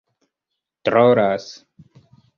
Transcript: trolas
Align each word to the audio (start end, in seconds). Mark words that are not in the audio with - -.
trolas 0.89 1.45